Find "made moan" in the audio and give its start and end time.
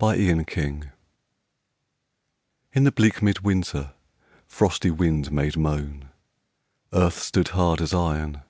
5.30-6.08